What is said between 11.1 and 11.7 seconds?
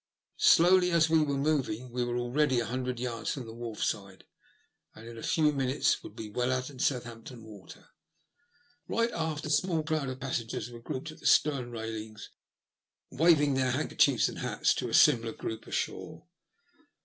at the stern